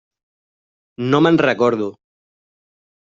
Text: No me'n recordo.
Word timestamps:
No 1.11 1.21
me'n 1.25 1.39
recordo. 1.45 1.91